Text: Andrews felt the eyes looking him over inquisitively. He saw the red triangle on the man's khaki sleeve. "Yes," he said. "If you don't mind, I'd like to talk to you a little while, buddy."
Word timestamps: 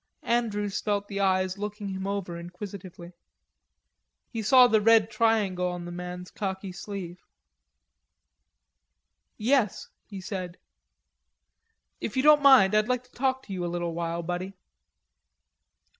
Andrews 0.23 0.81
felt 0.81 1.07
the 1.07 1.19
eyes 1.19 1.59
looking 1.59 1.89
him 1.89 2.07
over 2.07 2.35
inquisitively. 2.35 3.13
He 4.31 4.41
saw 4.41 4.65
the 4.65 4.81
red 4.81 5.11
triangle 5.11 5.67
on 5.67 5.85
the 5.85 5.91
man's 5.91 6.31
khaki 6.31 6.71
sleeve. 6.71 7.21
"Yes," 9.37 9.89
he 10.07 10.19
said. 10.19 10.57
"If 11.99 12.17
you 12.17 12.23
don't 12.23 12.41
mind, 12.41 12.73
I'd 12.73 12.89
like 12.89 13.03
to 13.03 13.11
talk 13.11 13.43
to 13.43 13.53
you 13.53 13.63
a 13.63 13.67
little 13.69 13.93
while, 13.93 14.23
buddy." 14.23 14.55